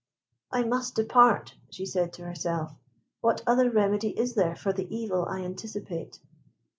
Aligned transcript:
"I 0.51 0.63
must 0.63 0.95
depart," 0.95 1.53
she 1.69 1.85
said 1.85 2.11
to 2.13 2.23
herself. 2.25 2.73
"What 3.19 3.43
other 3.45 3.69
remedy 3.69 4.17
is 4.17 4.33
there 4.33 4.55
for 4.55 4.73
the 4.73 4.89
evil 4.91 5.25
I 5.27 5.41
anticipate?" 5.43 6.17